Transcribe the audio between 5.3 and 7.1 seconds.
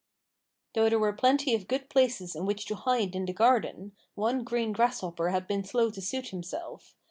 been slow to suit himself.